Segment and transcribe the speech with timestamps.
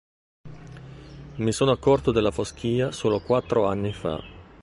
[1.37, 4.19] Mi sono accorto della foschia solo quattro anni fa.